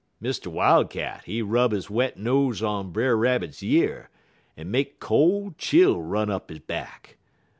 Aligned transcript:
"Mr. 0.19 0.47
Wildcat, 0.47 1.25
he 1.25 1.43
rub 1.43 1.71
he 1.73 1.85
wet 1.93 2.17
nose 2.17 2.63
on 2.63 2.91
Brer 2.91 3.15
Rabbit 3.15 3.61
year, 3.61 4.09
en 4.57 4.71
make 4.71 4.99
cole 4.99 5.53
chill 5.59 6.01
run 6.01 6.31
up 6.31 6.49
he 6.49 6.57
back. 6.57 7.17